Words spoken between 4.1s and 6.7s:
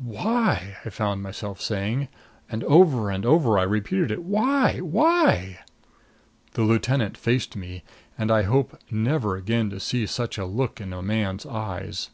it "Why? Why?" The